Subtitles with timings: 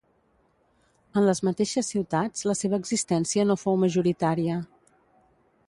[1.19, 4.57] En les mateixes ciutats la seva existència no fou majoritària.